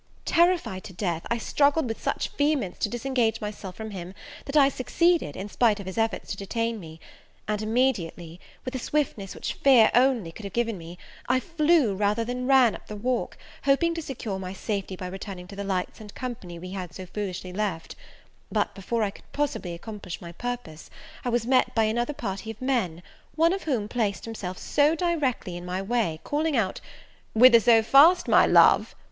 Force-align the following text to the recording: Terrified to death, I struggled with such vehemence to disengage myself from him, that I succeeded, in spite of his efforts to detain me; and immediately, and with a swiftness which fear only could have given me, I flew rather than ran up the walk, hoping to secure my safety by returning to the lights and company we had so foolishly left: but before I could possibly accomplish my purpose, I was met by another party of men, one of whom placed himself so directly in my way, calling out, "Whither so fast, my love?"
Terrified 0.25 0.83
to 0.85 0.93
death, 0.93 1.27
I 1.29 1.37
struggled 1.37 1.87
with 1.87 2.01
such 2.01 2.29
vehemence 2.29 2.79
to 2.79 2.89
disengage 2.89 3.39
myself 3.39 3.75
from 3.75 3.91
him, 3.91 4.15
that 4.45 4.57
I 4.57 4.67
succeeded, 4.67 5.35
in 5.35 5.47
spite 5.47 5.79
of 5.79 5.85
his 5.85 5.95
efforts 5.99 6.31
to 6.31 6.37
detain 6.37 6.79
me; 6.79 6.99
and 7.47 7.61
immediately, 7.61 8.39
and 8.39 8.65
with 8.65 8.73
a 8.73 8.79
swiftness 8.79 9.35
which 9.35 9.53
fear 9.53 9.91
only 9.93 10.31
could 10.31 10.43
have 10.43 10.53
given 10.53 10.75
me, 10.75 10.97
I 11.29 11.39
flew 11.39 11.93
rather 11.93 12.25
than 12.25 12.47
ran 12.47 12.73
up 12.73 12.87
the 12.87 12.95
walk, 12.95 13.37
hoping 13.65 13.93
to 13.93 14.01
secure 14.01 14.39
my 14.39 14.53
safety 14.53 14.95
by 14.95 15.05
returning 15.05 15.45
to 15.49 15.55
the 15.55 15.63
lights 15.63 16.01
and 16.01 16.15
company 16.15 16.57
we 16.57 16.71
had 16.71 16.95
so 16.95 17.05
foolishly 17.05 17.53
left: 17.53 17.95
but 18.51 18.73
before 18.73 19.03
I 19.03 19.11
could 19.11 19.31
possibly 19.33 19.75
accomplish 19.75 20.19
my 20.19 20.31
purpose, 20.31 20.89
I 21.23 21.29
was 21.29 21.45
met 21.45 21.75
by 21.75 21.83
another 21.83 22.13
party 22.13 22.49
of 22.49 22.59
men, 22.59 23.03
one 23.35 23.53
of 23.53 23.65
whom 23.65 23.87
placed 23.87 24.25
himself 24.25 24.57
so 24.57 24.95
directly 24.95 25.55
in 25.55 25.63
my 25.63 25.79
way, 25.79 26.19
calling 26.23 26.57
out, 26.57 26.81
"Whither 27.33 27.59
so 27.59 27.83
fast, 27.83 28.27
my 28.27 28.47
love?" 28.47 28.95